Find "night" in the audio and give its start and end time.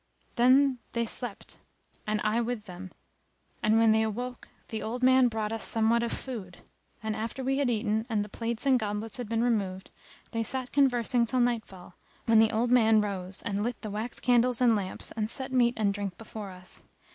11.39-11.67